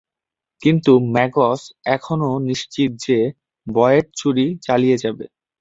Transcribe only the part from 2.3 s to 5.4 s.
নিশ্চিত যে বয়েড চুরি চালিয়ে যাবে।